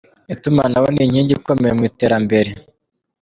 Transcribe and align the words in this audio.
Itumanaho 0.33 0.87
ni 0.91 1.01
inkingi 1.05 1.33
ikomeye 1.35 1.73
mu 1.77 1.83
iterambere. 1.89 2.49